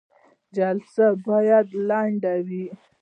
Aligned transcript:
جلسې 0.55 1.07
باید 1.27 1.67
لنډې 1.89 2.35
وي 2.47 2.65